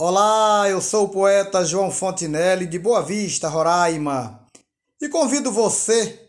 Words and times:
Olá, 0.00 0.70
eu 0.70 0.80
sou 0.80 1.06
o 1.06 1.08
poeta 1.08 1.64
João 1.64 1.90
Fontinelli 1.90 2.68
de 2.68 2.78
Boa 2.78 3.02
Vista, 3.02 3.48
Roraima, 3.48 4.46
e 5.00 5.08
convido 5.08 5.50
você 5.50 6.28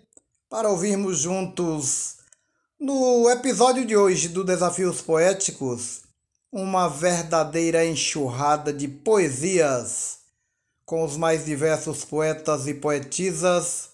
para 0.49 0.67
ouvirmos 0.67 1.19
juntos, 1.19 2.15
no 2.79 3.29
episódio 3.29 3.85
de 3.85 3.95
hoje 3.95 4.27
do 4.27 4.43
Desafios 4.43 5.03
Poéticos, 5.03 6.01
uma 6.51 6.87
verdadeira 6.87 7.85
enxurrada 7.85 8.73
de 8.73 8.87
poesias 8.87 10.17
com 10.83 11.03
os 11.03 11.15
mais 11.15 11.45
diversos 11.45 12.03
poetas 12.03 12.65
e 12.65 12.73
poetisas, 12.73 13.89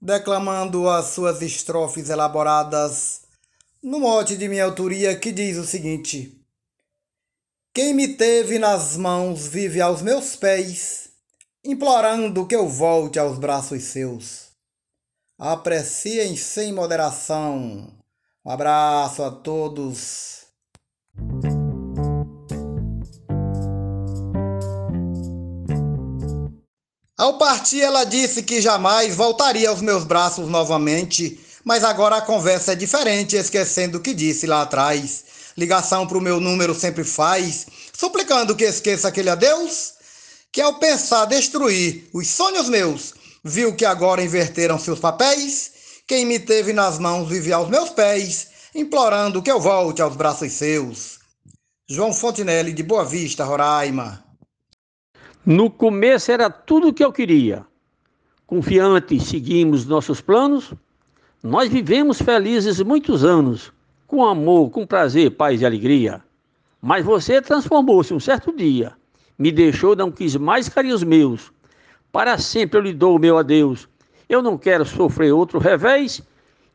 declamando 0.00 0.88
as 0.88 1.08
suas 1.08 1.42
estrofes 1.42 2.08
elaboradas 2.08 3.20
no 3.82 4.00
mote 4.00 4.38
de 4.38 4.48
minha 4.48 4.64
autoria 4.64 5.14
que 5.14 5.30
diz 5.32 5.58
o 5.58 5.66
seguinte. 5.66 6.35
Quem 7.76 7.92
me 7.92 8.08
teve 8.08 8.58
nas 8.58 8.96
mãos 8.96 9.46
vive 9.46 9.82
aos 9.82 10.00
meus 10.00 10.34
pés, 10.34 11.10
implorando 11.62 12.46
que 12.46 12.56
eu 12.56 12.66
volte 12.66 13.18
aos 13.18 13.38
braços 13.38 13.82
seus. 13.84 14.46
Apreciem 15.38 16.38
sem 16.38 16.72
moderação. 16.72 17.92
Um 18.42 18.50
abraço 18.50 19.22
a 19.22 19.30
todos. 19.30 20.46
Ao 27.18 27.36
partir, 27.36 27.82
ela 27.82 28.04
disse 28.04 28.42
que 28.42 28.58
jamais 28.62 29.14
voltaria 29.14 29.68
aos 29.68 29.82
meus 29.82 30.02
braços 30.02 30.48
novamente, 30.48 31.38
mas 31.62 31.84
agora 31.84 32.16
a 32.16 32.22
conversa 32.22 32.72
é 32.72 32.74
diferente, 32.74 33.36
esquecendo 33.36 33.98
o 33.98 34.00
que 34.00 34.14
disse 34.14 34.46
lá 34.46 34.62
atrás 34.62 35.35
ligação 35.56 36.06
para 36.06 36.18
o 36.18 36.20
meu 36.20 36.38
número 36.38 36.74
sempre 36.74 37.04
faz, 37.04 37.66
suplicando 37.92 38.54
que 38.54 38.64
esqueça 38.64 39.08
aquele 39.08 39.30
adeus, 39.30 39.94
que 40.52 40.60
ao 40.60 40.78
pensar 40.78 41.24
destruir 41.24 42.08
os 42.12 42.28
sonhos 42.28 42.68
meus, 42.68 43.14
viu 43.42 43.74
que 43.74 43.84
agora 43.84 44.22
inverteram 44.22 44.78
seus 44.78 44.98
papéis, 44.98 45.72
quem 46.06 46.24
me 46.24 46.38
teve 46.38 46.72
nas 46.72 46.98
mãos 46.98 47.28
vive 47.28 47.52
aos 47.52 47.68
meus 47.68 47.90
pés, 47.90 48.48
implorando 48.74 49.42
que 49.42 49.50
eu 49.50 49.60
volte 49.60 50.02
aos 50.02 50.14
braços 50.14 50.52
seus. 50.52 51.18
João 51.88 52.12
Fontinelli, 52.12 52.72
de 52.72 52.82
Boa 52.82 53.04
Vista, 53.04 53.44
Roraima. 53.44 54.24
No 55.44 55.70
começo 55.70 56.30
era 56.32 56.50
tudo 56.50 56.88
o 56.88 56.92
que 56.92 57.04
eu 57.04 57.12
queria. 57.12 57.64
Confiantes 58.46 59.24
seguimos 59.24 59.86
nossos 59.86 60.20
planos. 60.20 60.72
Nós 61.42 61.70
vivemos 61.70 62.20
felizes 62.20 62.80
muitos 62.80 63.24
anos 63.24 63.72
com 64.06 64.24
amor, 64.24 64.70
com 64.70 64.86
prazer, 64.86 65.32
paz 65.32 65.60
e 65.60 65.66
alegria. 65.66 66.22
Mas 66.80 67.04
você 67.04 67.42
transformou-se 67.42 68.14
um 68.14 68.20
certo 68.20 68.54
dia, 68.54 68.92
me 69.38 69.50
deixou, 69.50 69.96
não 69.96 70.10
quis 70.10 70.36
mais 70.36 70.68
carinhos 70.68 71.02
meus. 71.02 71.52
Para 72.12 72.38
sempre 72.38 72.78
eu 72.78 72.82
lhe 72.82 72.92
dou 72.92 73.16
o 73.16 73.18
meu 73.18 73.36
adeus. 73.36 73.88
Eu 74.28 74.42
não 74.42 74.56
quero 74.56 74.84
sofrer 74.84 75.32
outro 75.32 75.58
revés. 75.58 76.22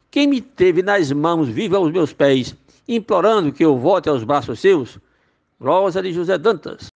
Quem 0.09 0.27
me 0.27 0.41
teve 0.41 0.83
nas 0.83 1.11
mãos 1.11 1.47
vive 1.47 1.75
aos 1.75 1.91
meus 1.91 2.13
pés, 2.13 2.55
implorando 2.87 3.51
que 3.51 3.63
eu 3.63 3.77
volte 3.77 4.09
aos 4.09 4.23
braços 4.23 4.59
seus. 4.59 4.99
Rosa 5.59 6.01
de 6.01 6.11
José 6.11 6.37
Dantas. 6.37 6.87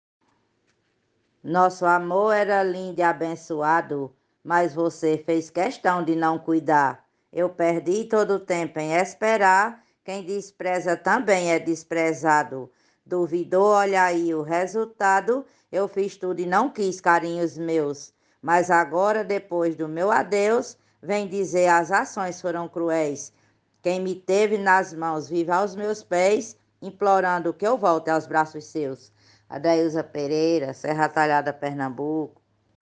Nosso 1.42 1.84
amor 1.84 2.32
era 2.32 2.62
lindo 2.62 3.00
e 3.00 3.02
abençoado, 3.02 4.10
mas 4.42 4.74
você 4.74 5.18
fez 5.18 5.50
questão 5.50 6.02
de 6.02 6.16
não 6.16 6.38
cuidar. 6.38 7.04
Eu 7.32 7.50
perdi 7.50 8.04
todo 8.04 8.34
o 8.34 8.40
tempo 8.40 8.78
em 8.78 8.94
esperar 8.94 9.83
quem 10.04 10.22
despreza 10.22 10.98
também 10.98 11.50
é 11.50 11.58
desprezado. 11.58 12.70
Duvidou, 13.06 13.68
olha 13.68 14.04
aí 14.04 14.34
o 14.34 14.42
resultado. 14.42 15.46
Eu 15.72 15.88
fiz 15.88 16.14
tudo 16.14 16.40
e 16.40 16.46
não 16.46 16.68
quis 16.68 17.00
carinhos 17.00 17.56
meus. 17.56 18.12
Mas 18.42 18.70
agora, 18.70 19.24
depois 19.24 19.74
do 19.74 19.88
meu 19.88 20.10
adeus, 20.10 20.76
vem 21.02 21.26
dizer 21.26 21.68
as 21.68 21.90
ações 21.90 22.38
foram 22.38 22.68
cruéis. 22.68 23.32
Quem 23.80 23.98
me 23.98 24.14
teve 24.14 24.58
nas 24.58 24.92
mãos 24.92 25.26
vive 25.26 25.50
aos 25.50 25.74
meus 25.74 26.02
pés, 26.02 26.54
implorando 26.82 27.54
que 27.54 27.66
eu 27.66 27.78
volte 27.78 28.10
aos 28.10 28.26
braços 28.26 28.66
seus. 28.66 29.10
Adailza 29.48 30.04
Pereira, 30.04 30.74
Serra 30.74 31.08
Talhada, 31.08 31.50
Pernambuco. 31.50 32.42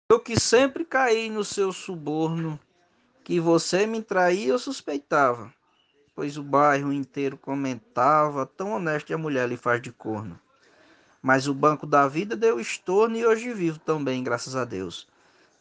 Eu 0.08 0.20
que 0.20 0.38
sempre 0.38 0.84
caí 0.84 1.28
no 1.28 1.44
seu 1.44 1.72
suborno, 1.72 2.58
que 3.24 3.40
você 3.40 3.84
me 3.84 4.00
traía, 4.00 4.50
eu 4.50 4.58
suspeitava 4.60 5.52
pois 6.20 6.36
o 6.36 6.42
bairro 6.42 6.92
inteiro 6.92 7.38
comentava, 7.38 8.44
tão 8.44 8.72
honesto 8.72 9.14
a 9.14 9.16
mulher 9.16 9.48
lhe 9.48 9.56
faz 9.56 9.80
de 9.80 9.90
corno. 9.90 10.38
Mas 11.22 11.48
o 11.48 11.54
banco 11.54 11.86
da 11.86 12.06
vida 12.06 12.36
deu 12.36 12.60
estorno 12.60 13.16
e 13.16 13.24
hoje 13.24 13.54
vivo 13.54 13.78
também, 13.78 14.22
graças 14.22 14.54
a 14.54 14.66
Deus. 14.66 15.08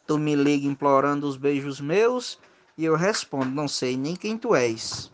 Tu 0.06 0.18
me 0.18 0.34
liga 0.34 0.66
implorando 0.66 1.26
os 1.26 1.38
beijos 1.38 1.80
meus 1.80 2.38
e 2.76 2.84
eu 2.84 2.94
respondo, 2.94 3.46
não 3.46 3.66
sei 3.66 3.96
nem 3.96 4.14
quem 4.14 4.36
tu 4.36 4.54
és. 4.54 5.10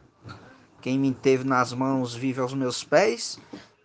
Quem 0.83 0.99
me 0.99 1.15
teve 1.15 1.45
nas 1.45 1.73
mãos 1.73 2.13
vive 2.13 2.41
aos 2.41 2.53
meus 2.53 2.83
pés, 2.83 3.39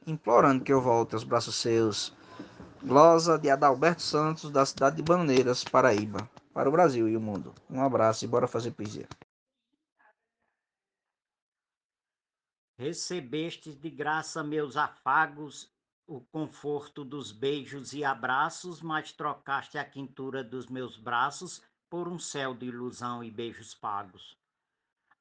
implorando 0.08 0.64
que 0.64 0.74
eu 0.74 0.82
volte 0.82 1.14
aos 1.14 1.24
braços 1.24 1.58
seus. 1.58 2.12
Glosa 2.84 3.38
de 3.38 3.52
Adalberto 3.52 4.02
Santos, 4.02 4.50
da 4.50 4.66
cidade 4.66 4.96
de 4.96 5.04
Baneiras, 5.04 5.64
Paraíba. 5.64 6.28
Para 6.56 6.70
o 6.70 6.72
Brasil 6.72 7.08
e 7.08 7.16
o 7.16 7.22
mundo. 7.22 7.54
Um 7.70 7.84
abraço 7.84 8.26
e 8.26 8.28
bora 8.28 8.48
fazer 8.48 8.72
poesia. 8.72 9.08
Recebestes 12.82 13.76
de 13.76 13.92
graça 13.92 14.44
meus 14.44 14.76
afagos, 14.76 15.72
o 16.08 16.20
conforto 16.20 17.06
dos 17.06 17.32
beijos 17.32 17.94
e 17.94 18.04
abraços, 18.04 18.82
mas 18.82 19.12
trocaste 19.12 19.78
a 19.78 19.86
quintura 19.86 20.44
dos 20.44 20.66
meus 20.66 20.98
braços 20.98 21.62
por 21.88 22.08
um 22.08 22.18
céu 22.18 22.56
de 22.56 22.66
ilusão 22.66 23.24
e 23.24 23.30
beijos 23.30 23.76
pagos. 23.76 24.36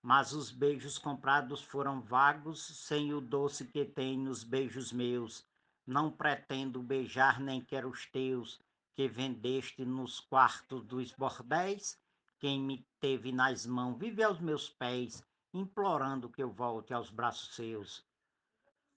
Mas 0.00 0.32
os 0.32 0.50
beijos 0.50 0.96
comprados 0.96 1.60
foram 1.60 2.00
vagos, 2.00 2.62
sem 2.62 3.12
o 3.12 3.20
doce 3.20 3.66
que 3.66 3.84
tem 3.84 4.16
nos 4.16 4.42
beijos 4.42 4.90
meus. 4.90 5.46
Não 5.86 6.10
pretendo 6.10 6.82
beijar 6.82 7.38
nem 7.38 7.60
quero 7.60 7.90
os 7.90 8.06
teus, 8.06 8.58
que 8.94 9.06
vendeste 9.06 9.84
nos 9.84 10.18
quartos 10.18 10.82
dos 10.86 11.12
bordéis. 11.12 12.00
Quem 12.38 12.58
me 12.58 12.86
teve 12.98 13.30
nas 13.30 13.66
mãos 13.66 13.98
vive 13.98 14.22
aos 14.22 14.40
meus 14.40 14.70
pés, 14.70 15.22
implorando 15.52 16.28
que 16.28 16.42
eu 16.42 16.50
volte 16.50 16.92
aos 16.92 17.10
braços 17.10 17.54
seus. 17.54 18.04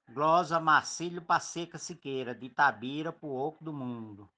Glosa 0.10 0.60
Marcílio 0.60 1.22
Passeca 1.22 1.78
Siqueira, 1.78 2.36
de 2.36 2.50
Tabira 2.50 3.12
pro 3.12 3.30
Oco 3.30 3.64
do 3.64 3.74
Mundo. 3.74 4.30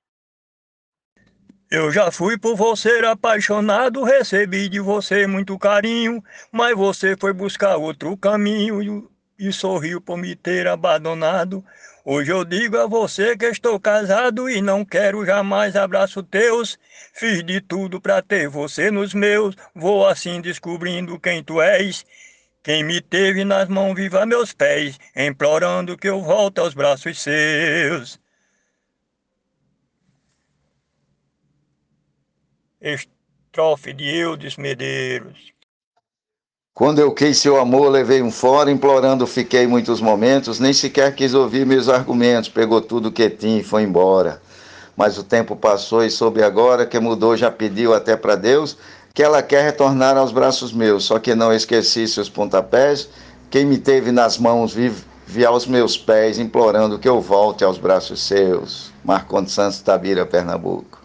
Eu 1.70 1.92
já 1.92 2.12
fui 2.12 2.38
por 2.38 2.56
você 2.56 3.00
apaixonado, 3.06 4.04
recebi 4.04 4.70
de 4.70 4.80
você 4.80 5.26
muito 5.26 5.58
carinho, 5.58 6.24
mas 6.52 6.78
você 6.78 7.18
foi 7.18 7.34
buscar 7.34 7.78
outro 7.78 8.16
caminho 8.16 9.10
e 9.38 9.52
sorriu 9.52 10.00
por 10.00 10.18
me 10.18 10.36
ter 10.36 10.68
abandonado. 10.68 11.64
Hoje 12.04 12.32
eu 12.32 12.46
digo 12.46 12.78
a 12.78 12.86
você 12.86 13.36
que 13.36 13.46
estou 13.46 13.80
casado 13.80 14.50
e 14.50 14.62
não 14.62 14.86
quero 14.86 15.26
jamais 15.26 15.76
abraços 15.76 16.24
teus. 16.30 16.80
Fiz 17.14 17.44
de 17.44 17.60
tudo 17.60 18.00
para 18.00 18.22
ter 18.22 18.48
você 18.48 18.92
nos 18.92 19.14
meus, 19.14 19.56
vou 19.74 20.08
assim 20.08 20.40
descobrindo 20.40 21.20
quem 21.20 21.44
tu 21.44 21.62
és. 21.62 22.06
Quem 22.64 22.84
me 22.84 23.00
teve 23.00 23.44
nas 23.44 23.68
mãos 23.70 23.94
viva 23.96 24.26
meus 24.26 24.54
pés, 24.54 25.00
implorando 25.16 25.98
que 25.98 26.10
eu 26.10 26.22
volte 26.22 26.60
aos 26.60 26.74
braços 26.74 27.22
seus. 27.22 28.20
Estrofe 32.82 33.94
de 33.94 34.06
Eudes 34.06 34.58
Medeiros. 34.58 35.55
Quando 36.76 37.00
eu 37.00 37.10
quis 37.14 37.38
seu 37.38 37.58
amor, 37.58 37.88
levei 37.88 38.22
um 38.22 38.30
fora, 38.30 38.70
implorando 38.70 39.26
fiquei 39.26 39.66
muitos 39.66 40.02
momentos, 40.02 40.60
nem 40.60 40.74
sequer 40.74 41.16
quis 41.16 41.34
ouvir 41.34 41.66
meus 41.66 41.88
argumentos, 41.88 42.50
pegou 42.50 42.82
tudo 42.82 43.14
que 43.14 43.30
tinha 43.30 43.62
e 43.62 43.64
foi 43.64 43.84
embora. 43.84 44.42
Mas 44.94 45.18
o 45.18 45.24
tempo 45.24 45.56
passou 45.56 46.04
e 46.04 46.12
soube 46.12 46.44
agora 46.44 46.86
que 46.86 47.00
mudou, 47.00 47.38
já 47.38 47.50
pediu 47.50 47.94
até 47.94 48.18
para 48.18 48.36
Deus 48.36 48.78
que 49.14 49.24
ela 49.24 49.42
quer 49.42 49.64
retornar 49.64 50.18
aos 50.18 50.34
braços 50.34 50.74
meus, 50.74 51.06
só 51.06 51.18
que 51.18 51.34
não 51.34 51.54
esqueci 51.54 52.10
seus 52.10 52.28
pontapés, 52.28 53.08
quem 53.50 53.64
me 53.66 53.78
teve 53.78 54.12
nas 54.12 54.38
mãos 54.38 54.74
vive 54.74 55.46
aos 55.48 55.66
meus 55.66 55.98
pés, 55.98 56.38
implorando 56.38 57.00
que 57.00 57.08
eu 57.08 57.22
volte 57.22 57.64
aos 57.64 57.78
braços 57.78 58.22
seus. 58.22 58.92
Marcondes 59.02 59.54
Santos 59.54 59.80
Tabira, 59.80 60.26
Pernambuco. 60.26 61.05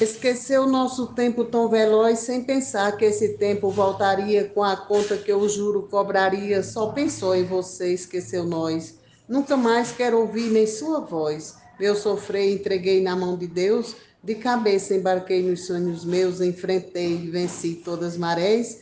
Esqueceu 0.00 0.64
o 0.64 0.70
nosso 0.70 1.14
tempo 1.14 1.44
tão 1.44 1.68
veloz 1.68 2.18
sem 2.18 2.42
pensar 2.42 2.96
que 2.96 3.04
esse 3.04 3.34
tempo 3.34 3.70
voltaria 3.70 4.48
com 4.48 4.62
a 4.62 4.76
conta 4.76 5.16
que 5.16 5.30
eu 5.30 5.48
juro 5.48 5.88
cobraria. 5.88 6.64
Só 6.64 6.90
pensou 6.90 7.34
em 7.34 7.44
você, 7.44 7.92
esqueceu 7.92 8.44
nós. 8.44 8.98
Nunca 9.28 9.56
mais 9.56 9.92
quero 9.92 10.18
ouvir 10.18 10.50
nem 10.50 10.66
sua 10.66 10.98
voz. 10.98 11.54
Meu 11.78 11.94
sofrer 11.94 12.52
entreguei 12.52 13.02
na 13.02 13.14
mão 13.14 13.36
de 13.36 13.46
Deus. 13.46 13.94
De 14.22 14.34
cabeça 14.34 14.94
embarquei 14.94 15.42
nos 15.42 15.66
sonhos 15.66 16.04
meus, 16.04 16.40
enfrentei 16.40 17.12
e 17.12 17.30
venci 17.30 17.76
todas 17.76 18.14
as 18.14 18.16
marés. 18.16 18.80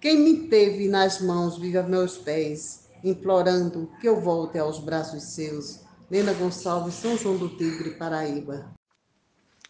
Quem 0.00 0.18
me 0.18 0.48
teve 0.48 0.88
nas 0.88 1.20
mãos 1.20 1.56
vive 1.56 1.78
a 1.78 1.84
meus 1.84 2.18
pés, 2.18 2.88
implorando 3.04 3.88
que 4.00 4.08
eu 4.08 4.20
volte 4.20 4.58
aos 4.58 4.80
braços 4.80 5.22
seus. 5.22 5.80
Lena 6.10 6.32
Gonçalves, 6.32 6.94
São 6.94 7.16
João 7.16 7.36
do 7.36 7.48
Tigre, 7.50 7.90
Paraíba. 7.92 8.81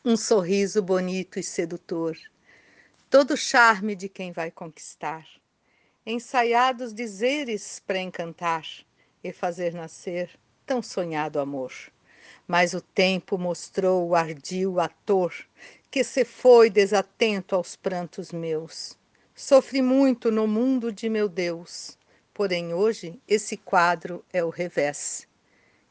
Um 0.05 0.17
sorriso 0.17 0.83
bonito 0.83 1.39
e 1.39 1.45
sedutor, 1.45 2.19
todo 3.09 3.37
charme 3.37 3.95
de 3.95 4.09
quem 4.09 4.33
vai 4.33 4.51
conquistar, 4.51 5.25
ensaiados 6.05 6.93
dizeres 6.93 7.81
para 7.87 8.01
encantar 8.01 8.67
e 9.23 9.33
fazer 9.33 9.73
nascer 9.73 10.29
tão 10.67 10.83
sonhado 10.83 11.39
amor. 11.39 11.73
Mas 12.49 12.75
o 12.75 12.81
tempo 12.81 13.39
mostrou 13.39 14.09
o 14.09 14.17
ardil 14.17 14.81
ator 14.81 15.33
que 15.89 16.03
se 16.03 16.25
foi 16.25 16.69
desatento 16.69 17.55
aos 17.55 17.77
prantos 17.77 18.33
meus. 18.33 18.99
Sofri 19.37 19.81
muito 19.81 20.33
no 20.33 20.49
mundo 20.49 20.91
de 20.91 21.09
meu 21.09 21.29
Deus, 21.29 21.97
porém 22.35 22.75
hoje 22.75 23.21
esse 23.29 23.57
quadro 23.57 24.25
é 24.33 24.43
o 24.43 24.51
revés. 24.51 25.29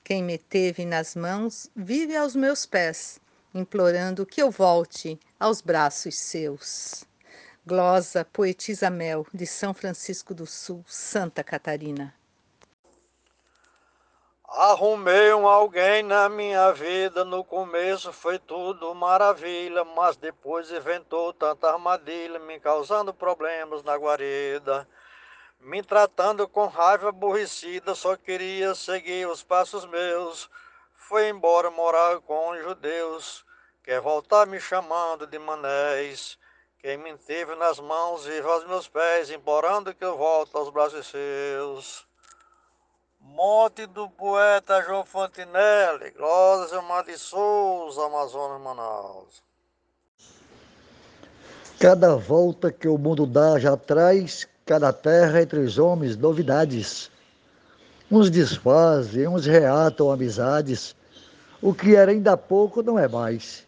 Quem 0.04 0.22
me 0.22 0.38
teve 0.38 0.86
nas 0.86 1.16
mãos 1.16 1.72
vive 1.74 2.18
aos 2.18 2.36
meus 2.36 2.66
pés, 2.66 3.22
implorando 3.54 4.26
que 4.26 4.42
eu 4.42 4.50
volte 4.50 5.20
aos 5.40 5.62
braços 5.62 6.18
seus. 6.18 7.04
Glosa, 7.66 8.26
poetisa 8.26 8.90
Mel, 8.90 9.26
de 9.34 9.46
São 9.46 9.74
Francisco 9.74 10.34
do 10.34 10.46
Sul, 10.46 10.84
Santa 10.88 11.44
Catarina. 11.44 12.14
Arrumei 14.54 15.34
um 15.34 15.48
alguém 15.48 16.04
na 16.04 16.28
minha 16.28 16.74
vida, 16.74 17.24
no 17.24 17.42
começo 17.42 18.12
foi 18.12 18.38
tudo 18.38 18.94
maravilha, 18.94 19.86
mas 19.86 20.18
depois 20.18 20.70
inventou 20.70 21.32
tanta 21.32 21.70
armadilha, 21.70 22.38
me 22.38 22.60
causando 22.60 23.14
problemas 23.14 23.82
na 23.84 23.96
guarida. 23.96 24.86
Me 25.62 25.82
tratando 25.82 26.48
com 26.50 26.66
raiva 26.66 27.10
aborrecida, 27.10 27.96
só 27.96 28.18
queria 28.18 28.76
seguir 28.76 29.26
os 29.28 29.42
passos 29.42 29.86
meus. 29.86 30.50
Foi 31.12 31.28
embora 31.28 31.70
morar 31.70 32.22
com 32.22 32.52
os 32.52 32.64
judeus, 32.64 33.44
quer 33.84 34.00
voltar 34.00 34.48
me 34.48 34.62
chamando 34.62 35.28
de 35.28 35.38
manés. 35.38 36.38
Quem 36.80 36.96
me 36.98 37.18
teve 37.18 37.54
nas 37.56 37.82
mãos 37.82 38.26
e 38.26 38.40
aos 38.40 38.66
meus 38.66 38.88
pés, 38.88 39.30
implorando 39.30 39.94
que 39.94 40.06
eu 40.06 40.18
volte 40.18 40.56
aos 40.56 40.70
braços 40.70 41.08
seus. 41.08 42.08
Morte 43.20 43.86
do 43.88 44.10
poeta 44.10 44.82
João 44.84 45.04
Fontinelli, 45.04 46.12
Glória 46.12 46.82
Mar 46.82 47.04
de 47.04 47.18
Souza, 47.18 48.06
Amazonas, 48.06 48.62
Manaus. 48.62 49.44
Cada 51.78 52.16
volta 52.16 52.72
que 52.72 52.88
o 52.88 52.98
mundo 52.98 53.26
dá 53.26 53.60
já 53.60 53.76
traz, 53.76 54.48
cada 54.66 54.94
terra 54.94 55.42
entre 55.42 55.60
os 55.60 55.78
homens, 55.78 56.16
novidades. 56.16 57.12
Uns 58.10 58.30
desfazem, 58.30 59.28
uns 59.28 59.46
reatam 59.46 60.10
amizades. 60.10 60.96
O 61.62 61.74
que 61.74 61.96
era 61.96 62.12
ainda 62.12 62.36
pouco 62.36 62.82
não 62.82 62.98
é 62.98 63.08
mais. 63.08 63.66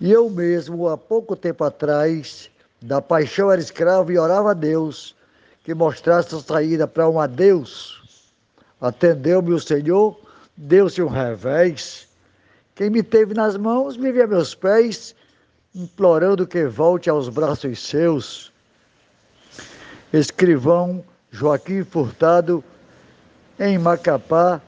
E 0.00 0.10
eu 0.10 0.28
mesmo, 0.28 0.88
há 0.88 0.96
pouco 0.96 1.34
tempo 1.34 1.64
atrás, 1.64 2.50
da 2.80 3.00
paixão 3.00 3.50
era 3.50 3.60
escravo 3.60 4.12
e 4.12 4.18
orava 4.18 4.50
a 4.50 4.54
Deus 4.54 5.16
que 5.64 5.74
mostrasse 5.74 6.34
a 6.34 6.38
saída 6.38 6.86
para 6.86 7.08
um 7.08 7.20
adeus 7.20 7.98
Atendeu-me 8.80 9.52
o 9.52 9.58
Senhor, 9.58 10.18
deu-se 10.56 11.02
um 11.02 11.08
revés. 11.08 12.06
Quem 12.76 12.90
me 12.90 13.02
teve 13.02 13.34
nas 13.34 13.56
mãos 13.56 13.96
me 13.96 14.12
via 14.12 14.26
meus 14.26 14.54
pés, 14.54 15.16
implorando 15.74 16.46
que 16.46 16.64
volte 16.66 17.10
aos 17.10 17.28
braços 17.28 17.84
seus. 17.84 18.52
Escrivão 20.12 21.04
Joaquim 21.32 21.82
Furtado, 21.82 22.62
em 23.58 23.76
Macapá, 23.78 24.60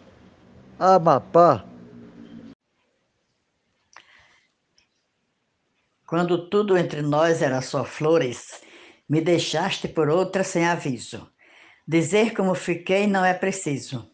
Amapá. 0.79 1.65
Quando 6.11 6.51
tudo 6.51 6.77
entre 6.77 7.03
nós 7.03 7.41
era 7.41 7.63
só 7.63 7.85
flores, 7.85 8.61
me 9.09 9.21
deixaste 9.21 9.87
por 9.87 10.09
outra 10.09 10.43
sem 10.43 10.67
aviso. 10.67 11.31
Dizer 11.87 12.35
como 12.35 12.53
fiquei 12.57 13.07
não 13.07 13.25
é 13.25 13.33
preciso. 13.33 14.11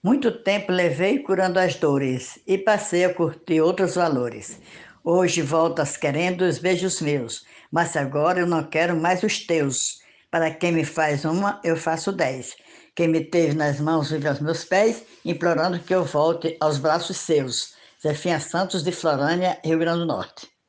Muito 0.00 0.30
tempo 0.44 0.70
levei 0.70 1.18
curando 1.18 1.58
as 1.58 1.74
dores 1.74 2.38
e 2.46 2.56
passei 2.56 3.04
a 3.04 3.12
curtir 3.12 3.60
outros 3.60 3.96
valores. 3.96 4.60
Hoje 5.02 5.42
voltas 5.42 5.96
querendo 5.96 6.42
os 6.42 6.60
beijos 6.60 7.00
meus, 7.00 7.44
mas 7.68 7.96
agora 7.96 8.38
eu 8.38 8.46
não 8.46 8.62
quero 8.62 8.94
mais 8.94 9.24
os 9.24 9.44
teus. 9.44 9.98
Para 10.30 10.52
quem 10.52 10.70
me 10.70 10.84
faz 10.84 11.24
uma, 11.24 11.60
eu 11.64 11.76
faço 11.76 12.12
dez. 12.12 12.54
Quem 12.94 13.08
me 13.08 13.24
teve 13.24 13.56
nas 13.56 13.80
mãos 13.80 14.12
vive 14.12 14.28
aos 14.28 14.38
meus 14.38 14.64
pés, 14.64 15.02
implorando 15.24 15.80
que 15.80 15.92
eu 15.92 16.04
volte 16.04 16.56
aos 16.60 16.78
braços 16.78 17.16
seus. 17.16 17.74
Zefinha 18.00 18.38
Santos 18.38 18.84
de 18.84 18.92
Florânia, 18.92 19.58
Rio 19.64 19.80
Grande 19.80 19.98
do 19.98 20.06
Norte. 20.06 20.59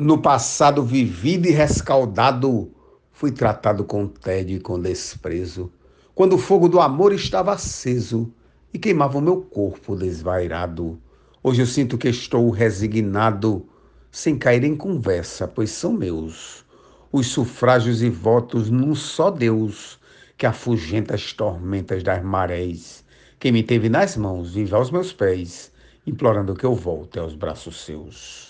No 0.00 0.18
passado 0.22 0.84
vivido 0.84 1.48
e 1.48 1.50
rescaldado, 1.50 2.70
Fui 3.10 3.32
tratado 3.32 3.82
com 3.82 4.06
tédio 4.06 4.58
e 4.58 4.60
com 4.60 4.78
desprezo, 4.78 5.72
quando 6.14 6.34
o 6.34 6.38
fogo 6.38 6.68
do 6.68 6.80
amor 6.80 7.12
estava 7.12 7.52
aceso 7.52 8.32
e 8.72 8.78
queimava 8.78 9.18
o 9.18 9.20
meu 9.20 9.40
corpo 9.40 9.96
desvairado. 9.96 11.00
Hoje 11.42 11.62
eu 11.62 11.66
sinto 11.66 11.98
que 11.98 12.08
estou 12.08 12.48
resignado, 12.50 13.66
sem 14.08 14.38
cair 14.38 14.62
em 14.62 14.76
conversa, 14.76 15.48
pois 15.48 15.70
são 15.70 15.92
meus 15.92 16.64
os 17.10 17.26
sufrágios 17.26 18.00
e 18.00 18.08
votos 18.08 18.70
num 18.70 18.94
só 18.94 19.32
Deus 19.32 19.98
que 20.36 20.46
afugenta 20.46 21.16
as 21.16 21.32
tormentas 21.32 22.04
das 22.04 22.22
marés. 22.22 23.04
Quem 23.40 23.50
me 23.50 23.64
teve 23.64 23.88
nas 23.88 24.16
mãos 24.16 24.54
vive 24.54 24.76
aos 24.76 24.92
meus 24.92 25.12
pés, 25.12 25.72
implorando 26.06 26.54
que 26.54 26.64
eu 26.64 26.76
volte 26.76 27.18
aos 27.18 27.34
braços 27.34 27.84
seus. 27.84 28.47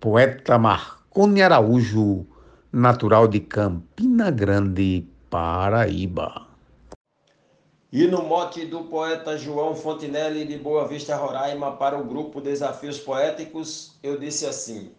Poeta 0.00 0.56
Marconi 0.58 1.42
Araújo 1.42 2.26
natural 2.72 3.28
de 3.28 3.38
Campina 3.40 4.30
Grande, 4.30 5.06
Paraíba. 5.28 6.46
E 7.92 8.06
no 8.06 8.22
mote 8.22 8.64
do 8.64 8.84
poeta 8.84 9.36
João 9.36 9.74
Fontinelli 9.74 10.46
de 10.46 10.56
Boa 10.56 10.88
Vista, 10.88 11.14
Roraima, 11.16 11.72
para 11.72 11.98
o 11.98 12.04
grupo 12.04 12.40
Desafios 12.40 12.98
Poéticos, 12.98 13.98
eu 14.02 14.18
disse 14.18 14.46
assim: 14.46 14.90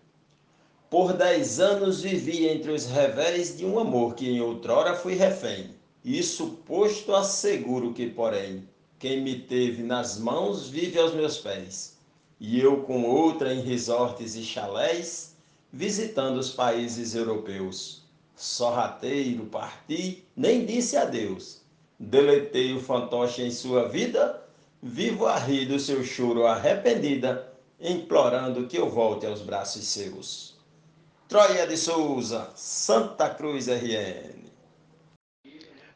Por 0.87 1.13
dez 1.13 1.59
anos 1.59 2.03
vivi 2.03 2.47
entre 2.47 2.71
os 2.71 2.85
revés 2.85 3.57
de 3.57 3.65
um 3.65 3.79
amor 3.79 4.13
que 4.13 4.29
em 4.29 4.39
outrora 4.39 4.93
fui 4.93 5.15
refém. 5.15 5.71
Isso 6.05 6.59
posto 6.63 7.15
asseguro 7.15 7.91
que, 7.91 8.05
porém, 8.05 8.69
quem 8.99 9.23
me 9.23 9.39
teve 9.39 9.81
nas 9.81 10.19
mãos 10.19 10.69
vive 10.69 10.99
aos 10.99 11.15
meus 11.15 11.39
pés. 11.39 11.99
E 12.43 12.59
eu 12.59 12.77
com 12.77 13.03
outra 13.03 13.53
em 13.53 13.61
resortes 13.61 14.35
e 14.35 14.41
chalés, 14.41 15.35
visitando 15.71 16.37
os 16.37 16.49
países 16.49 17.13
europeus. 17.13 18.01
Sorrateiro, 18.35 19.45
parti, 19.45 20.25
nem 20.35 20.65
disse 20.65 20.97
adeus. 20.97 21.61
Deletei 21.99 22.73
o 22.73 22.79
fantoche 22.79 23.43
em 23.43 23.51
sua 23.51 23.87
vida, 23.87 24.41
vivo 24.81 25.27
a 25.27 25.37
rir 25.37 25.67
do 25.67 25.79
seu 25.79 26.03
choro 26.03 26.47
arrependida, 26.47 27.47
implorando 27.79 28.65
que 28.65 28.77
eu 28.77 28.89
volte 28.89 29.27
aos 29.27 29.41
braços 29.41 29.85
seus. 29.85 30.57
Troia 31.27 31.67
de 31.67 31.77
Souza, 31.77 32.49
Santa 32.55 33.29
Cruz 33.29 33.67
RN. 33.67 34.49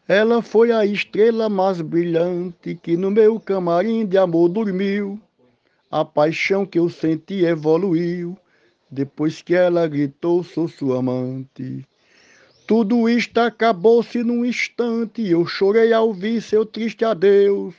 Ela 0.07 0.43
foi 0.43 0.71
a 0.71 0.85
estrela 0.85 1.49
mais 1.49 1.81
brilhante 1.81 2.75
que 2.75 2.95
no 2.95 3.09
meu 3.09 3.39
camarim 3.39 4.05
de 4.05 4.19
amor 4.19 4.49
dormiu. 4.49 5.19
A 5.89 6.03
paixão 6.03 6.65
que 6.65 6.79
eu 6.79 6.89
senti 6.89 7.45
evoluiu 7.45 8.37
depois 8.89 9.41
que 9.41 9.53
ela 9.53 9.87
gritou, 9.87 10.43
sou 10.43 10.67
sua 10.67 10.99
amante. 10.99 11.85
Tudo 12.67 13.09
isto 13.09 13.37
acabou-se 13.39 14.23
num 14.23 14.45
instante, 14.45 15.27
eu 15.27 15.45
chorei 15.45 15.91
ao 15.93 16.07
ouvir 16.07 16.41
seu 16.41 16.65
triste 16.65 17.03
adeus. 17.03 17.75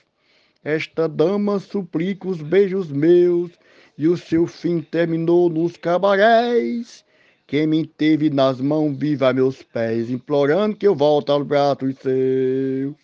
Esta 0.62 1.08
dama 1.08 1.58
suplica 1.58 2.28
os 2.28 2.42
beijos 2.42 2.90
meus, 2.90 3.50
e 3.96 4.06
o 4.06 4.16
seu 4.16 4.46
fim 4.46 4.80
terminou 4.80 5.48
nos 5.48 5.76
cabarés. 5.76 7.04
Quem 7.46 7.66
me 7.66 7.86
teve 7.86 8.28
nas 8.28 8.60
mãos 8.60 8.96
viva 8.96 9.28
a 9.28 9.32
meus 9.32 9.62
pés, 9.62 10.10
implorando 10.10 10.76
que 10.76 10.86
eu 10.86 10.94
volte 10.94 11.30
aos 11.30 11.46
braços 11.46 11.94
seus. 11.96 12.94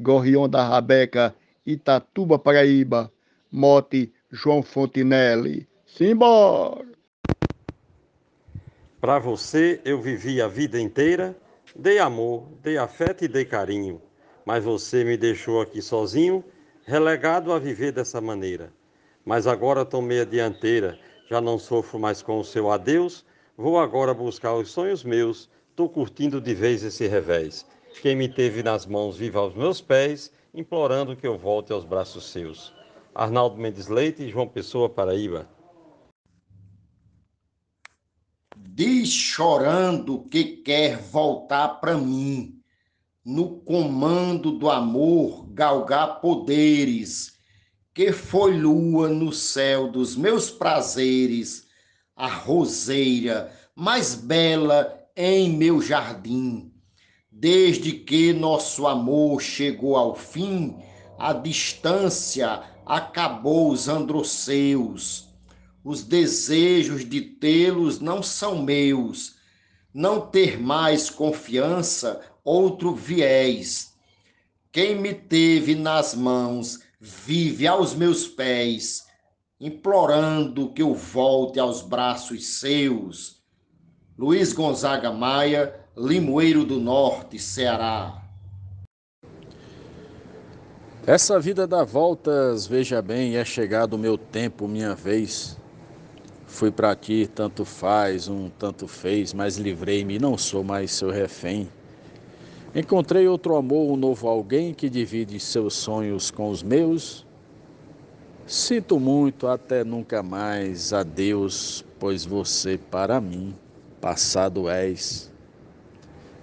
Gorrião 0.00 0.48
da 0.48 0.66
Rabeca, 0.66 1.34
Itatuba, 1.66 2.38
Paraíba, 2.38 3.12
Mote 3.50 4.10
João 4.34 4.62
Fontinelli. 4.62 5.68
Simbora! 5.84 6.86
Para 8.98 9.18
você 9.18 9.78
eu 9.84 10.00
vivi 10.00 10.40
a 10.40 10.48
vida 10.48 10.80
inteira, 10.80 11.36
dei 11.76 11.98
amor, 11.98 12.48
dei 12.62 12.78
afeto 12.78 13.24
e 13.24 13.28
dei 13.28 13.44
carinho, 13.44 14.00
mas 14.46 14.64
você 14.64 15.04
me 15.04 15.18
deixou 15.18 15.60
aqui 15.60 15.82
sozinho, 15.82 16.42
relegado 16.86 17.52
a 17.52 17.58
viver 17.58 17.92
dessa 17.92 18.22
maneira. 18.22 18.72
Mas 19.22 19.46
agora 19.46 19.84
tomei 19.84 20.22
a 20.22 20.24
dianteira, 20.24 20.98
já 21.28 21.38
não 21.38 21.58
sofro 21.58 21.98
mais 21.98 22.22
com 22.22 22.40
o 22.40 22.44
seu 22.44 22.70
adeus, 22.70 23.26
vou 23.54 23.78
agora 23.78 24.14
buscar 24.14 24.54
os 24.54 24.70
sonhos 24.70 25.04
meus, 25.04 25.50
tô 25.76 25.90
curtindo 25.90 26.40
de 26.40 26.54
vez 26.54 26.82
esse 26.82 27.06
revés. 27.06 27.66
Quem 28.00 28.16
me 28.16 28.30
teve 28.30 28.62
nas 28.62 28.86
mãos 28.86 29.18
viva 29.18 29.40
aos 29.40 29.54
meus 29.54 29.82
pés, 29.82 30.32
implorando 30.54 31.14
que 31.14 31.26
eu 31.26 31.36
volte 31.36 31.70
aos 31.70 31.84
braços 31.84 32.30
seus. 32.30 32.72
Arnaldo 33.14 33.58
Mendes 33.58 33.88
Leite, 33.88 34.28
João 34.28 34.48
Pessoa, 34.48 34.88
Paraíba. 34.88 35.48
Diz 38.56 39.10
chorando 39.10 40.24
que 40.30 40.44
quer 40.44 40.96
voltar 40.96 41.80
para 41.80 41.96
mim, 41.96 42.58
no 43.24 43.60
comando 43.60 44.52
do 44.52 44.70
amor 44.70 45.46
galgar 45.50 46.20
poderes, 46.20 47.38
que 47.94 48.12
foi 48.12 48.56
lua 48.56 49.08
no 49.08 49.30
céu 49.30 49.90
dos 49.90 50.16
meus 50.16 50.50
prazeres, 50.50 51.66
a 52.16 52.26
roseira 52.26 53.52
mais 53.74 54.14
bela 54.14 55.06
em 55.14 55.50
meu 55.50 55.82
jardim. 55.82 56.72
Desde 57.30 57.92
que 57.92 58.32
nosso 58.32 58.86
amor 58.86 59.42
chegou 59.42 59.96
ao 59.96 60.14
fim, 60.14 60.76
a 61.18 61.32
distância 61.32 62.71
acabou 62.86 63.70
os 63.70 63.88
androceus. 63.88 65.28
Os 65.84 66.04
desejos 66.04 67.04
de 67.08 67.20
tê-los 67.20 68.00
não 68.00 68.22
são 68.22 68.62
meus. 68.62 69.36
Não 69.92 70.20
ter 70.20 70.60
mais 70.60 71.10
confiança, 71.10 72.20
outro 72.44 72.94
viés. 72.94 73.92
Quem 74.70 74.94
me 74.94 75.12
teve 75.12 75.74
nas 75.74 76.14
mãos 76.14 76.80
vive 77.00 77.66
aos 77.66 77.94
meus 77.94 78.28
pés, 78.28 79.06
implorando 79.60 80.72
que 80.72 80.82
eu 80.82 80.94
volte 80.94 81.58
aos 81.58 81.82
braços 81.82 82.46
seus. 82.58 83.42
Luiz 84.16 84.52
Gonzaga 84.52 85.10
Maia, 85.10 85.80
Limoeiro 85.96 86.64
do 86.64 86.78
Norte, 86.78 87.38
Ceará. 87.38 88.21
Essa 91.04 91.40
vida 91.40 91.66
dá 91.66 91.82
voltas, 91.82 92.64
veja 92.64 93.02
bem, 93.02 93.34
é 93.36 93.44
chegado 93.44 93.94
o 93.94 93.98
meu 93.98 94.16
tempo, 94.16 94.68
minha 94.68 94.94
vez. 94.94 95.58
Fui 96.46 96.70
para 96.70 96.94
ti, 96.94 97.28
tanto 97.34 97.64
faz, 97.64 98.28
um 98.28 98.48
tanto 98.48 98.86
fez, 98.86 99.34
mas 99.34 99.56
livrei-me, 99.56 100.20
não 100.20 100.38
sou 100.38 100.62
mais 100.62 100.92
seu 100.92 101.10
refém. 101.10 101.68
Encontrei 102.72 103.26
outro 103.26 103.56
amor, 103.56 103.90
um 103.90 103.96
novo 103.96 104.28
alguém 104.28 104.72
que 104.72 104.88
divide 104.88 105.40
seus 105.40 105.74
sonhos 105.74 106.30
com 106.30 106.48
os 106.48 106.62
meus. 106.62 107.26
Sinto 108.46 109.00
muito, 109.00 109.48
até 109.48 109.82
nunca 109.82 110.22
mais, 110.22 110.92
adeus, 110.92 111.84
pois 111.98 112.24
você 112.24 112.78
para 112.78 113.20
mim 113.20 113.56
passado 114.00 114.68
és. 114.68 115.31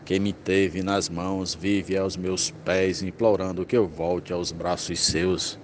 Quem 0.09 0.19
me 0.19 0.33
teve 0.33 0.81
nas 0.81 1.07
mãos 1.07 1.53
vive 1.53 1.95
aos 1.95 2.17
meus 2.17 2.49
pés, 2.49 3.03
implorando 3.03 3.63
que 3.63 3.77
eu 3.77 3.87
volte 3.87 4.33
aos 4.33 4.51
braços 4.51 4.99
seus. 5.01 5.59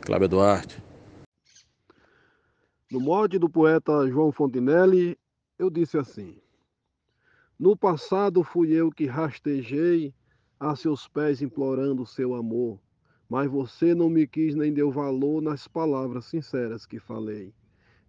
Cláudio 0.00 0.26
Duarte. 0.26 0.82
No 2.90 2.98
mote 2.98 3.38
do 3.38 3.48
poeta 3.48 4.08
João 4.08 4.32
Fontinelli, 4.32 5.16
eu 5.56 5.70
disse 5.70 5.96
assim: 5.96 6.36
No 7.56 7.76
passado 7.76 8.42
fui 8.42 8.72
eu 8.72 8.90
que 8.90 9.06
rastejei 9.06 10.12
a 10.58 10.74
seus 10.74 11.06
pés 11.06 11.40
implorando 11.40 12.04
seu 12.04 12.34
amor, 12.34 12.76
mas 13.28 13.48
você 13.48 13.94
não 13.94 14.10
me 14.10 14.26
quis 14.26 14.56
nem 14.56 14.72
deu 14.72 14.90
valor 14.90 15.40
nas 15.40 15.68
palavras 15.68 16.24
sinceras 16.24 16.84
que 16.84 16.98
falei. 16.98 17.54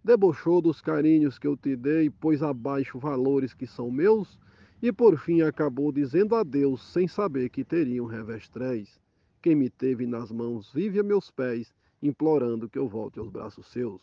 Debochou 0.02 0.60
dos 0.60 0.80
carinhos 0.80 1.38
que 1.38 1.46
eu 1.46 1.56
te 1.56 1.76
dei, 1.76 2.10
pôs 2.10 2.42
abaixo 2.42 2.98
valores 2.98 3.54
que 3.54 3.64
são 3.64 3.92
meus 3.92 4.40
e 4.82 4.92
por 4.92 5.16
fim 5.16 5.42
acabou 5.42 5.92
dizendo 5.92 6.34
adeus 6.34 6.82
sem 6.92 7.06
saber 7.06 7.48
que 7.48 7.64
teriam 7.64 8.04
revestréis. 8.04 9.00
Quem 9.40 9.54
me 9.54 9.70
teve 9.70 10.06
nas 10.06 10.32
mãos 10.32 10.72
vive 10.72 10.98
a 10.98 11.04
meus 11.04 11.30
pés, 11.30 11.72
implorando 12.02 12.68
que 12.68 12.78
eu 12.78 12.88
volte 12.88 13.20
aos 13.20 13.30
braços 13.30 13.66
seus. 13.68 14.02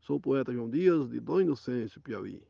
Sou 0.00 0.16
o 0.16 0.20
poeta 0.20 0.52
João 0.52 0.68
Dias, 0.68 1.08
de 1.08 1.20
Dom 1.20 1.42
Inocêncio, 1.42 2.00
Piauí. 2.00 2.42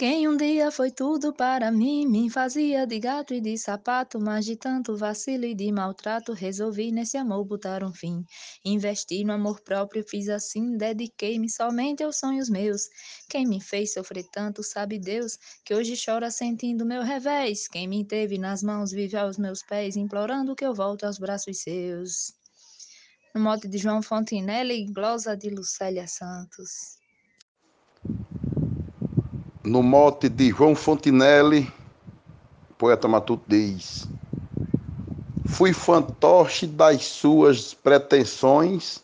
Quem 0.00 0.26
um 0.26 0.34
dia 0.34 0.70
foi 0.70 0.90
tudo 0.90 1.30
para 1.30 1.70
mim, 1.70 2.06
me 2.06 2.30
fazia 2.30 2.86
de 2.86 2.98
gato 2.98 3.34
e 3.34 3.40
de 3.42 3.58
sapato, 3.58 4.18
mas 4.18 4.46
de 4.46 4.56
tanto 4.56 4.96
vacilo 4.96 5.44
e 5.44 5.54
de 5.54 5.70
maltrato, 5.70 6.32
resolvi 6.32 6.90
nesse 6.90 7.18
amor 7.18 7.44
botar 7.44 7.84
um 7.84 7.92
fim. 7.92 8.24
Investi 8.64 9.22
no 9.24 9.34
amor 9.34 9.60
próprio, 9.60 10.02
fiz 10.02 10.30
assim, 10.30 10.74
dediquei-me 10.78 11.50
somente 11.50 12.02
aos 12.02 12.16
sonhos 12.16 12.48
meus. 12.48 12.88
Quem 13.28 13.46
me 13.46 13.60
fez 13.60 13.92
sofrer 13.92 14.24
tanto, 14.32 14.62
sabe 14.62 14.98
Deus, 14.98 15.36
que 15.66 15.74
hoje 15.74 16.02
chora 16.02 16.30
sentindo 16.30 16.86
meu 16.86 17.02
revés. 17.02 17.68
Quem 17.68 17.86
me 17.86 18.02
teve 18.02 18.38
nas 18.38 18.62
mãos, 18.62 18.92
vive 18.92 19.18
aos 19.18 19.36
meus 19.36 19.62
pés, 19.62 19.96
implorando 19.96 20.56
que 20.56 20.64
eu 20.64 20.72
volte 20.72 21.04
aos 21.04 21.18
braços 21.18 21.58
seus. 21.58 22.32
No 23.34 23.42
mote 23.42 23.68
de 23.68 23.76
João 23.76 24.00
Fontinelli, 24.00 24.86
glosa 24.86 25.36
de 25.36 25.50
Lucélia 25.50 26.08
Santos. 26.08 26.99
No 29.70 29.84
mote 29.84 30.28
de 30.28 30.50
João 30.50 30.74
Fontinelli, 30.74 31.72
poeta 32.76 33.06
matuto 33.06 33.44
diz: 33.46 34.08
Fui 35.44 35.72
fantoche 35.72 36.66
das 36.66 37.04
suas 37.04 37.72
pretensões, 37.72 39.00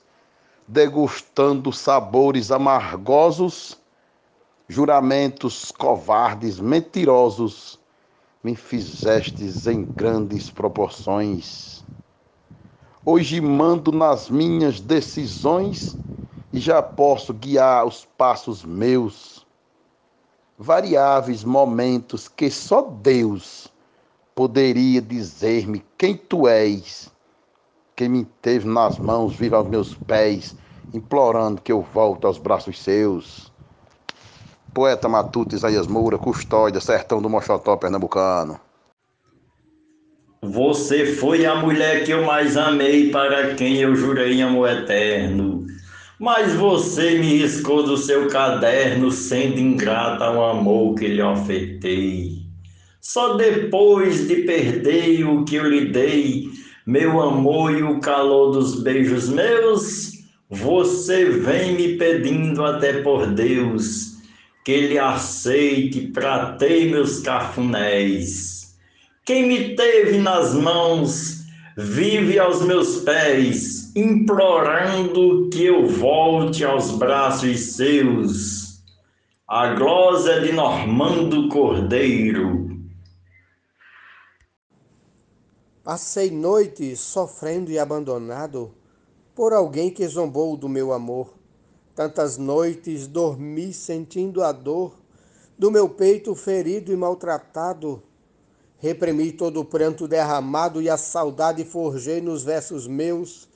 degustando 0.66 1.72
sabores 1.72 2.50
amargosos, 2.50 3.78
juramentos 4.68 5.70
covardes, 5.70 6.58
mentirosos, 6.58 7.78
me 8.42 8.56
fizestes 8.56 9.68
em 9.68 9.84
grandes 9.84 10.50
proporções. 10.50 11.84
Hoje 13.04 13.40
mando 13.40 13.92
nas 13.92 14.28
minhas 14.28 14.80
decisões 14.80 15.96
e 16.52 16.58
já 16.58 16.82
posso 16.82 17.32
guiar 17.32 17.86
os 17.86 18.04
passos 18.04 18.64
meus 18.64 19.35
variáveis 20.58 21.44
momentos 21.44 22.28
que 22.28 22.50
só 22.50 22.82
Deus 22.82 23.68
poderia 24.34 25.00
dizer-me 25.00 25.84
quem 25.96 26.16
tu 26.16 26.46
és. 26.46 27.10
Quem 27.94 28.08
me 28.08 28.24
teve 28.42 28.68
nas 28.68 28.98
mãos, 28.98 29.34
vira 29.34 29.56
aos 29.56 29.68
meus 29.68 29.94
pés, 29.94 30.54
implorando 30.92 31.62
que 31.62 31.72
eu 31.72 31.80
volte 31.80 32.26
aos 32.26 32.38
braços 32.38 32.78
seus. 32.82 33.50
Poeta 34.74 35.08
Matuto 35.08 35.54
Isaías 35.54 35.86
Moura, 35.86 36.18
custódia, 36.18 36.80
sertão 36.80 37.22
do 37.22 37.30
Mochotó, 37.30 37.76
pernambucano. 37.76 38.60
Você 40.42 41.06
foi 41.06 41.46
a 41.46 41.54
mulher 41.54 42.04
que 42.04 42.10
eu 42.10 42.24
mais 42.24 42.58
amei, 42.58 43.10
para 43.10 43.54
quem 43.54 43.76
eu 43.76 43.96
jurei 43.96 44.40
amor 44.42 44.68
eterno. 44.68 45.65
Mas 46.18 46.54
você 46.54 47.18
me 47.18 47.38
riscou 47.38 47.82
do 47.82 47.98
seu 47.98 48.28
caderno, 48.28 49.10
sendo 49.10 49.60
ingrata 49.60 50.24
ao 50.24 50.50
amor 50.50 50.94
que 50.94 51.08
lhe 51.08 51.20
ofertei. 51.20 52.38
Só 53.02 53.36
depois 53.36 54.26
de 54.26 54.36
perder 54.36 55.24
o 55.28 55.44
que 55.44 55.56
eu 55.56 55.68
lhe 55.68 55.92
dei, 55.92 56.48
meu 56.86 57.20
amor 57.20 57.76
e 57.76 57.82
o 57.82 58.00
calor 58.00 58.52
dos 58.52 58.82
beijos 58.82 59.28
meus, 59.28 60.12
você 60.48 61.26
vem 61.26 61.74
me 61.74 61.98
pedindo 61.98 62.64
até 62.64 63.02
por 63.02 63.26
Deus 63.26 64.16
que 64.64 64.88
lhe 64.88 64.98
aceite 64.98 66.08
pra 66.08 66.52
ter 66.52 66.90
meus 66.90 67.20
cafunés. 67.20 68.74
Quem 69.24 69.46
me 69.46 69.76
teve 69.76 70.16
nas 70.16 70.54
mãos 70.54 71.44
vive 71.76 72.38
aos 72.38 72.62
meus 72.62 73.00
pés 73.00 73.85
implorando 73.96 75.48
que 75.48 75.64
eu 75.64 75.86
volte 75.86 76.62
aos 76.62 76.90
braços 76.90 77.72
seus. 77.72 78.84
A 79.48 79.72
glosa 79.72 80.42
de 80.42 80.52
Normando 80.52 81.48
Cordeiro. 81.48 82.78
Passei 85.82 86.30
noites 86.30 87.00
sofrendo 87.00 87.70
e 87.70 87.78
abandonado 87.78 88.74
por 89.34 89.54
alguém 89.54 89.90
que 89.90 90.06
zombou 90.06 90.58
do 90.58 90.68
meu 90.68 90.92
amor. 90.92 91.32
Tantas 91.94 92.36
noites 92.36 93.06
dormi 93.06 93.72
sentindo 93.72 94.44
a 94.44 94.52
dor 94.52 94.94
do 95.58 95.70
meu 95.70 95.88
peito 95.88 96.34
ferido 96.34 96.92
e 96.92 96.96
maltratado. 96.96 98.02
Reprimi 98.76 99.32
todo 99.32 99.60
o 99.60 99.64
pranto 99.64 100.06
derramado 100.06 100.82
e 100.82 100.90
a 100.90 100.98
saudade 100.98 101.64
forjei 101.64 102.20
nos 102.20 102.42
versos 102.42 102.86
meus 102.86 103.48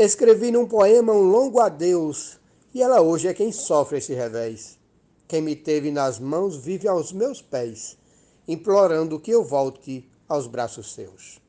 Escrevi 0.00 0.52
num 0.52 0.64
poema 0.64 1.12
um 1.12 1.28
longo 1.28 1.58
adeus, 1.58 2.38
e 2.72 2.80
ela 2.80 3.00
hoje 3.00 3.26
é 3.26 3.34
quem 3.34 3.50
sofre 3.50 3.98
esse 3.98 4.14
revés. 4.14 4.78
Quem 5.26 5.42
me 5.42 5.56
teve 5.56 5.90
nas 5.90 6.20
mãos 6.20 6.54
vive 6.54 6.86
aos 6.86 7.10
meus 7.10 7.42
pés, 7.42 7.98
implorando 8.46 9.18
que 9.18 9.32
eu 9.32 9.42
volte 9.42 10.08
aos 10.28 10.46
braços 10.46 10.94
seus. 10.94 11.40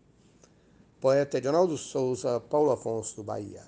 Poeta 0.99 1.37
Edinaldo 1.37 1.77
Souza, 1.77 2.39
Paulo 2.39 2.71
Afonso, 2.71 3.17
do 3.17 3.23
Bahia. 3.23 3.61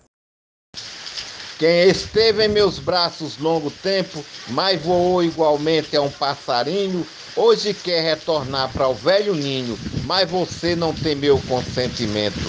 Quem 1.60 1.88
esteve 1.88 2.46
em 2.46 2.50
meus 2.50 2.80
braços 2.80 3.38
longo 3.38 3.70
tempo, 3.70 4.26
mas 4.48 4.82
voou 4.82 5.24
igualmente 5.24 5.96
a 5.96 6.02
um 6.02 6.10
passarinho, 6.10 7.06
hoje 7.36 7.74
quer 7.74 8.02
retornar 8.02 8.72
para 8.74 8.88
o 8.88 8.94
velho 8.94 9.34
ninho, 9.34 9.78
mas 10.06 10.30
você 10.30 10.76
não 10.76 10.94
tem 10.94 11.16
meu 11.16 11.40
consentimento. 11.48 12.40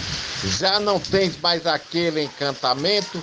Já 0.58 0.80
não 0.80 0.98
tens 0.98 1.38
mais 1.40 1.66
aquele 1.66 2.22
encantamento 2.22 3.22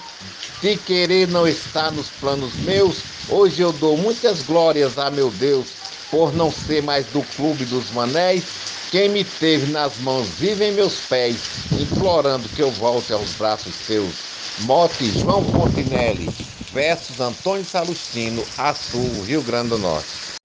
de 0.61 0.77
querer 0.77 1.27
não 1.27 1.47
estar 1.47 1.91
nos 1.91 2.07
planos 2.09 2.53
meus. 2.63 2.97
Hoje 3.29 3.61
eu 3.61 3.71
dou 3.73 3.97
muitas 3.97 4.41
glórias 4.43 4.97
a 4.97 5.09
meu 5.09 5.29
Deus 5.31 5.67
por 6.09 6.33
não 6.33 6.51
ser 6.51 6.81
mais 6.81 7.05
do 7.07 7.21
clube 7.35 7.65
dos 7.65 7.91
manéis. 7.91 8.43
Quem 8.91 9.09
me 9.09 9.23
teve 9.23 9.71
nas 9.71 9.97
mãos 9.97 10.27
vive 10.39 10.65
em 10.65 10.71
meus 10.71 10.95
pés, 11.07 11.37
implorando 11.71 12.49
que 12.49 12.63
eu 12.63 12.71
volte 12.71 13.13
aos 13.13 13.29
braços 13.33 13.75
teus. 13.85 14.15
Mote 14.59 15.11
João 15.11 15.43
Pontinelli, 15.43 16.29
versos 16.73 17.19
Antônio 17.19 17.63
Salustino, 17.63 18.43
Açul, 18.57 19.23
Rio 19.23 19.41
Grande 19.43 19.69
do 19.69 19.77
Norte. 19.77 20.38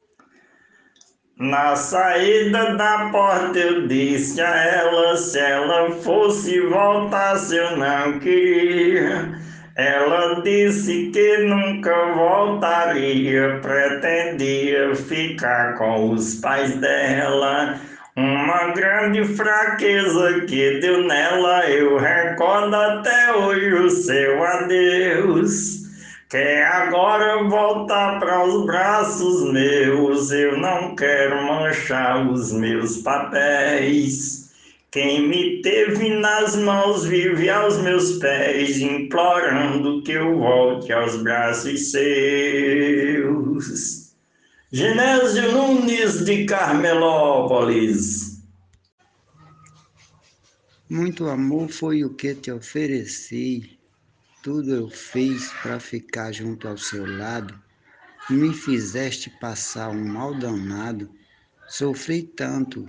Na 1.37 1.75
saída 1.75 2.77
da 2.77 3.09
porta 3.11 3.59
eu 3.59 3.89
disse 3.89 4.41
a 4.41 4.57
ela 4.57 5.17
se 5.17 5.37
ela 5.37 5.91
fosse 5.91 6.61
voltar 6.61 7.37
se 7.39 7.57
eu 7.57 7.77
não 7.77 8.21
queria. 8.21 9.35
Ela 9.75 10.43
disse 10.43 11.11
que 11.13 11.39
nunca 11.39 12.13
voltaria, 12.15 13.59
pretendia 13.61 14.95
ficar 14.95 15.75
com 15.77 16.11
os 16.11 16.37
pais 16.37 16.77
dela. 16.77 17.81
Uma 18.17 18.69
grande 18.69 19.25
fraqueza 19.25 20.43
que 20.43 20.79
deu 20.79 21.03
nela, 21.03 21.69
eu 21.69 21.99
recordo 21.99 22.77
até 22.77 23.33
hoje 23.35 23.75
o 23.75 23.91
seu 23.91 24.45
adeus. 24.45 25.84
Quer 26.35 26.67
agora 26.67 27.49
voltar 27.49 28.19
para 28.19 28.45
os 28.45 28.67
braços 28.67 29.53
meus, 29.53 30.33
eu 30.33 30.59
não 30.59 30.97
quero 30.97 31.47
manchar 31.47 32.29
os 32.29 32.51
meus 32.51 32.97
papéis. 32.97 34.51
Quem 34.91 35.29
me 35.29 35.63
teve 35.63 36.13
nas 36.17 36.57
mãos 36.57 37.05
vive 37.05 37.49
aos 37.49 37.79
meus 37.79 38.19
pés, 38.19 38.81
implorando 38.81 40.03
que 40.03 40.11
eu 40.11 40.41
volte 40.41 40.93
aos 40.93 41.23
braços 41.23 41.93
seus. 41.93 44.13
Genésio 44.73 45.53
Nunes 45.53 46.25
de 46.25 46.47
Carmelópolis. 46.47 48.43
Muito 50.91 51.29
amor 51.29 51.69
foi 51.69 52.03
o 52.03 52.13
que 52.13 52.35
te 52.35 52.51
ofereci 52.51 53.84
tudo 54.45 54.75
eu 54.75 54.91
fiz 54.91 55.51
para 55.63 55.81
ficar 55.81 56.31
junto 56.31 56.69
ao 56.69 56.77
seu 56.77 57.07
lado, 57.17 57.59
me 58.29 58.53
fizeste 58.53 59.31
passar 59.41 59.89
um 59.89 60.05
mal 60.05 60.35
danado, 60.35 61.11
sofri 61.67 62.23
tanto 62.23 62.87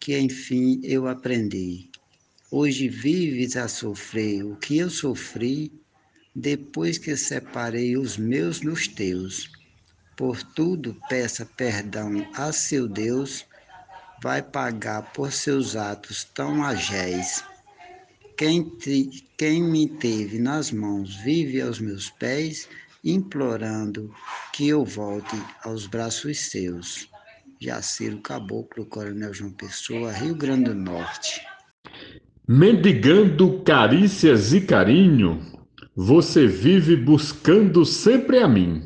que 0.00 0.18
enfim 0.18 0.80
eu 0.82 1.06
aprendi. 1.06 1.88
Hoje 2.50 2.88
vives 2.88 3.56
a 3.56 3.68
sofrer 3.68 4.44
o 4.44 4.56
que 4.56 4.78
eu 4.78 4.90
sofri 4.90 5.72
depois 6.34 6.98
que 6.98 7.16
separei 7.16 7.96
os 7.96 8.16
meus 8.16 8.58
dos 8.58 8.88
teus. 8.88 9.48
Por 10.16 10.42
tudo 10.42 11.00
peça 11.08 11.46
perdão 11.46 12.28
a 12.34 12.50
seu 12.50 12.88
Deus, 12.88 13.46
vai 14.20 14.42
pagar 14.42 15.12
por 15.12 15.30
seus 15.30 15.76
atos 15.76 16.24
tão 16.24 16.64
agéis. 16.64 17.44
Quem, 18.36 18.64
te, 18.64 19.24
quem 19.38 19.62
me 19.62 19.88
teve 19.88 20.38
nas 20.38 20.70
mãos 20.70 21.16
vive 21.16 21.62
aos 21.62 21.80
meus 21.80 22.10
pés, 22.10 22.68
implorando 23.02 24.12
que 24.52 24.68
eu 24.68 24.84
volte 24.84 25.34
aos 25.64 25.86
braços 25.86 26.38
seus. 26.50 27.08
Jaciro 27.58 28.18
Caboclo, 28.18 28.84
Coronel 28.84 29.32
João 29.32 29.52
Pessoa, 29.52 30.12
Rio 30.12 30.34
Grande 30.34 30.64
do 30.64 30.74
Norte. 30.74 31.40
Mendigando 32.46 33.62
carícias 33.62 34.52
e 34.52 34.60
carinho, 34.60 35.40
você 35.96 36.46
vive 36.46 36.94
buscando 36.94 37.86
sempre 37.86 38.40
a 38.40 38.46
mim. 38.46 38.82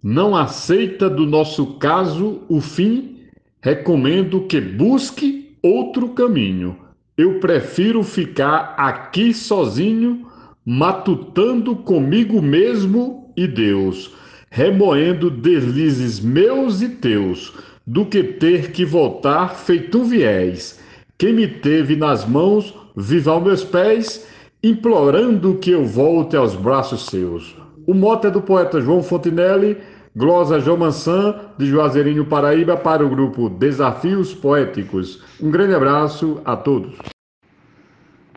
Não 0.00 0.36
aceita 0.36 1.10
do 1.10 1.26
nosso 1.26 1.76
caso 1.80 2.44
o 2.48 2.60
fim, 2.60 3.26
recomendo 3.60 4.46
que 4.46 4.60
busque 4.60 5.58
outro 5.60 6.10
caminho 6.10 6.85
eu 7.16 7.40
prefiro 7.40 8.02
ficar 8.02 8.74
aqui 8.76 9.32
sozinho, 9.32 10.26
matutando 10.64 11.74
comigo 11.74 12.42
mesmo 12.42 13.32
e 13.36 13.46
Deus, 13.46 14.12
remoendo 14.50 15.30
deslizes 15.30 16.20
meus 16.20 16.82
e 16.82 16.88
teus, 16.88 17.54
do 17.86 18.04
que 18.04 18.22
ter 18.22 18.72
que 18.72 18.84
voltar 18.84 19.54
feito 19.54 19.98
um 19.98 20.04
viés. 20.04 20.78
Quem 21.16 21.32
me 21.32 21.46
teve 21.46 21.96
nas 21.96 22.26
mãos, 22.26 22.74
viva 22.94 23.30
aos 23.30 23.42
meus 23.42 23.64
pés, 23.64 24.26
implorando 24.62 25.54
que 25.54 25.70
eu 25.70 25.86
volte 25.86 26.36
aos 26.36 26.54
braços 26.54 27.06
seus. 27.06 27.56
O 27.86 27.94
mote 27.94 28.26
é 28.26 28.30
do 28.30 28.42
poeta 28.42 28.80
João 28.80 29.02
Fontinelli, 29.02 29.78
glosa 30.16 30.58
João 30.58 30.78
Mansan, 30.78 31.52
de 31.58 31.66
Juazeirinho, 31.66 32.24
Paraíba, 32.24 32.74
para 32.74 33.04
o 33.04 33.10
grupo 33.10 33.50
Desafios 33.50 34.32
Poéticos. 34.32 35.22
Um 35.38 35.50
grande 35.50 35.74
abraço 35.74 36.40
a 36.42 36.56
todos. 36.56 36.96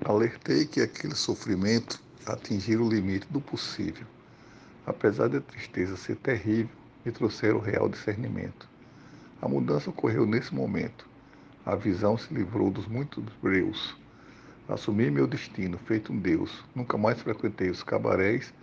Alertei 0.04 0.66
que 0.66 0.82
aquele 0.82 1.16
sofrimento 1.16 1.98
atingira 2.26 2.84
o 2.84 2.90
limite 2.90 3.26
do 3.30 3.40
possível. 3.40 4.06
Apesar 4.86 5.30
da 5.30 5.40
tristeza 5.40 5.96
ser 5.96 6.18
terrível, 6.18 6.76
me 7.06 7.14
trouxeram 7.14 7.60
o 7.60 7.62
real 7.62 7.88
discernimento. 7.88 8.68
A 9.42 9.48
mudança 9.48 9.90
ocorreu 9.90 10.26
nesse 10.26 10.54
momento. 10.54 11.08
A 11.66 11.78
visão 11.78 12.18
se 12.18 12.34
livrou 12.34 12.70
dos 12.70 12.88
muitos 12.88 13.24
breus. 13.42 13.96
Assumi 14.68 15.10
meu 15.10 15.26
destino, 15.26 15.78
feito 15.86 16.12
um 16.12 16.20
Deus. 16.20 16.62
Nunca 16.76 16.98
mais 16.98 17.22
frequentei 17.22 17.70
os 17.70 17.84
cabarés. 17.84 18.54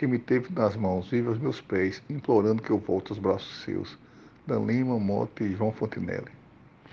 Que 0.00 0.06
me 0.06 0.18
teve 0.18 0.48
nas 0.54 0.74
mãos, 0.76 1.10
vive 1.10 1.28
aos 1.28 1.38
meus 1.38 1.60
pés, 1.60 2.02
implorando 2.08 2.62
que 2.62 2.70
eu 2.70 2.78
volte 2.78 3.12
aos 3.12 3.18
braços 3.18 3.62
seus. 3.64 3.98
Dan 4.46 4.64
Lima, 4.64 4.98
Mote 4.98 5.44
e 5.44 5.54
João 5.54 5.72
Fontinelli. 5.72 6.39